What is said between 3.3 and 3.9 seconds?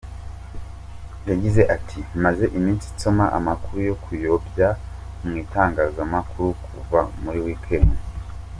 amakuru